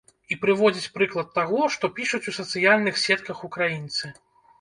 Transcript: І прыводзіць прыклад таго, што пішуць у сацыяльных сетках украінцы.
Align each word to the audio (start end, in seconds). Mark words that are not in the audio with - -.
І 0.35 0.35
прыводзіць 0.43 0.91
прыклад 0.95 1.29
таго, 1.35 1.59
што 1.75 1.89
пішуць 1.99 2.21
у 2.31 2.33
сацыяльных 2.39 2.95
сетках 3.03 3.45
украінцы. 3.49 4.11